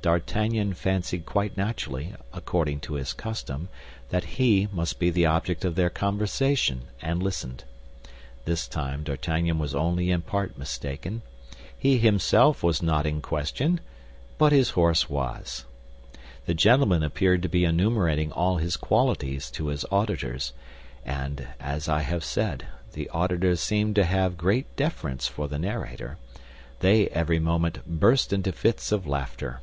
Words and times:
D'Artagnan 0.00 0.72
fancied 0.72 1.26
quite 1.26 1.58
naturally, 1.58 2.14
according 2.32 2.80
to 2.80 2.94
his 2.94 3.12
custom, 3.12 3.68
that 4.08 4.24
he 4.24 4.66
must 4.72 4.98
be 4.98 5.10
the 5.10 5.26
object 5.26 5.66
of 5.66 5.74
their 5.74 5.90
conversation, 5.90 6.84
and 7.02 7.22
listened. 7.22 7.64
This 8.46 8.66
time 8.66 9.02
D'Artagnan 9.02 9.58
was 9.58 9.74
only 9.74 10.10
in 10.10 10.22
part 10.22 10.56
mistaken; 10.56 11.20
he 11.78 11.98
himself 11.98 12.62
was 12.62 12.80
not 12.82 13.04
in 13.04 13.20
question, 13.20 13.80
but 14.38 14.50
his 14.50 14.70
horse 14.70 15.10
was. 15.10 15.66
The 16.46 16.54
gentleman 16.54 17.02
appeared 17.02 17.42
to 17.42 17.48
be 17.50 17.66
enumerating 17.66 18.32
all 18.32 18.56
his 18.56 18.78
qualities 18.78 19.50
to 19.50 19.66
his 19.68 19.84
auditors; 19.92 20.54
and, 21.04 21.48
as 21.60 21.86
I 21.86 22.00
have 22.00 22.24
said, 22.24 22.64
the 22.94 23.10
auditors 23.10 23.60
seeming 23.60 23.92
to 23.92 24.04
have 24.04 24.38
great 24.38 24.74
deference 24.74 25.26
for 25.28 25.48
the 25.48 25.58
narrator, 25.58 26.16
they 26.80 27.08
every 27.08 27.38
moment 27.40 27.84
burst 27.84 28.32
into 28.32 28.52
fits 28.52 28.90
of 28.90 29.06
laughter. 29.06 29.60